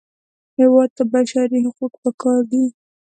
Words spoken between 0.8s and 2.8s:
ته بشري حقوق پکار دي